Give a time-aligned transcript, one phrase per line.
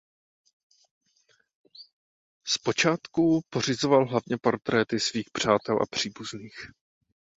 [2.47, 6.71] Zpočátku pořizoval hlavně portréty svých přátel a příbuzných.